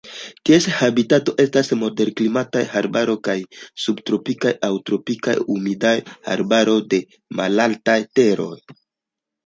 Ties 0.49 0.67
habitato 0.77 1.35
estas 1.43 1.69
moderklimataj 1.81 2.63
arbaroj 2.81 3.17
kaj 3.29 3.37
subtropikaj 3.85 4.57
aŭ 4.71 4.73
tropikaj 4.91 5.39
humidaj 5.45 5.95
arbaroj 6.37 6.83
de 6.95 7.05
malaltaj 7.43 8.03
teroj. 8.21 8.55